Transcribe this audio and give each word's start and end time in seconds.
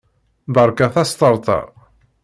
Berkat 0.55 0.93
asṭerṭer! 1.03 1.65